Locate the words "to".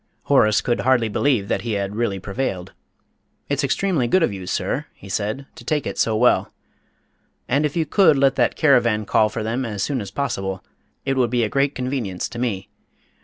5.53-5.63, 12.29-12.39